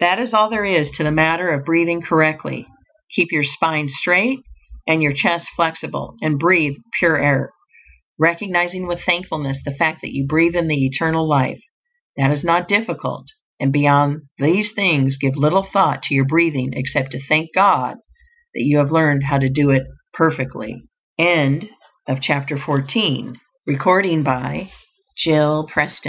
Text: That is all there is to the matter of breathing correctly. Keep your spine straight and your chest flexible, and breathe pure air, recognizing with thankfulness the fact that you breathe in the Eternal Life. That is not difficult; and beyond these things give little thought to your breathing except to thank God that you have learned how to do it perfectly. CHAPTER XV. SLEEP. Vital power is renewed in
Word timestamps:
That 0.00 0.18
is 0.18 0.34
all 0.34 0.50
there 0.50 0.64
is 0.64 0.90
to 0.94 1.04
the 1.04 1.10
matter 1.12 1.50
of 1.50 1.64
breathing 1.64 2.02
correctly. 2.02 2.66
Keep 3.14 3.28
your 3.30 3.44
spine 3.44 3.86
straight 3.88 4.40
and 4.88 5.02
your 5.02 5.12
chest 5.12 5.46
flexible, 5.54 6.16
and 6.20 6.36
breathe 6.40 6.74
pure 6.98 7.16
air, 7.22 7.52
recognizing 8.18 8.88
with 8.88 9.04
thankfulness 9.06 9.60
the 9.64 9.70
fact 9.76 10.00
that 10.02 10.12
you 10.12 10.26
breathe 10.26 10.56
in 10.56 10.66
the 10.66 10.84
Eternal 10.86 11.28
Life. 11.28 11.60
That 12.16 12.32
is 12.32 12.42
not 12.42 12.66
difficult; 12.66 13.28
and 13.60 13.72
beyond 13.72 14.22
these 14.38 14.72
things 14.74 15.16
give 15.16 15.36
little 15.36 15.62
thought 15.62 16.02
to 16.04 16.14
your 16.16 16.24
breathing 16.24 16.70
except 16.72 17.12
to 17.12 17.24
thank 17.28 17.50
God 17.54 17.98
that 18.54 18.62
you 18.64 18.78
have 18.78 18.90
learned 18.90 19.22
how 19.22 19.38
to 19.38 19.48
do 19.48 19.70
it 19.70 19.84
perfectly. 20.12 20.82
CHAPTER 21.20 21.46
XV. 22.58 22.64
SLEEP. 22.66 23.34
Vital 23.68 23.78
power 24.14 24.16
is 24.16 24.70
renewed 25.24 25.70
in 25.76 25.96